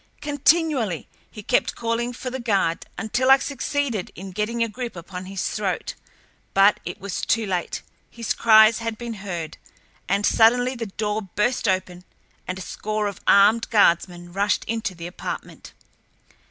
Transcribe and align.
Continually 0.19 1.07
he 1.29 1.43
kept 1.43 1.75
calling 1.75 2.11
for 2.11 2.31
the 2.31 2.39
guard, 2.39 2.87
until 2.97 3.29
I 3.29 3.37
succeeded 3.37 4.11
in 4.15 4.31
getting 4.31 4.63
a 4.63 4.67
grip 4.67 4.95
upon 4.95 5.25
his 5.25 5.47
throat; 5.51 5.93
but 6.55 6.79
it 6.85 6.99
was 6.99 7.21
too 7.21 7.45
late. 7.45 7.83
His 8.09 8.33
cries 8.33 8.79
had 8.79 8.97
been 8.97 9.13
heard, 9.21 9.59
and 10.09 10.25
suddenly 10.25 10.73
the 10.73 10.87
door 10.87 11.21
burst 11.21 11.67
open, 11.67 12.03
and 12.47 12.57
a 12.57 12.61
score 12.63 13.05
of 13.05 13.21
armed 13.27 13.69
guardsmen 13.69 14.33
rushed 14.33 14.63
into 14.65 14.95
the 14.95 15.05
apartment. 15.05 15.71